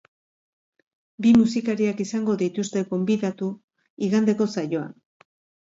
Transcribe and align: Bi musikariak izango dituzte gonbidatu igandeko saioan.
Bi 1.25 1.33
musikariak 1.41 2.01
izango 2.07 2.37
dituzte 2.41 2.85
gonbidatu 2.95 3.53
igandeko 4.09 4.53
saioan. 4.59 5.01